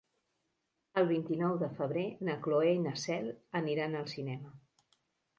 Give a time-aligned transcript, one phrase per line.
[1.01, 3.27] El vint-i-nou de febrer na Cloè i na Cel
[3.61, 4.55] aniran al cinema.